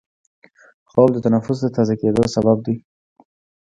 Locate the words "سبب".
2.35-2.57